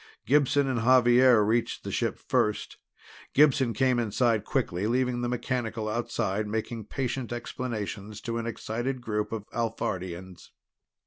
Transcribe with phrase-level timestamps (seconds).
[0.25, 2.77] Gibson and Xavier reached the ship first;
[3.35, 9.31] Gibson came inside quickly, leaving the mechanical outside making patient explanations to an excited group
[9.31, 10.49] of Alphardians.